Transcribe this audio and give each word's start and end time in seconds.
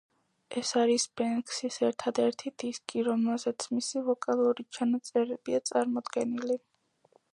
ეს 0.59 0.69
არის 0.83 1.03
ბენქსის 1.19 1.75
ერთადერთი 1.89 2.51
დისკი, 2.63 3.03
რომელზეც 3.09 3.67
მისი 3.75 4.03
ვოკალური 4.09 4.67
ჩანაწერებია 4.79 5.61
წარმოდგენილი. 5.73 6.59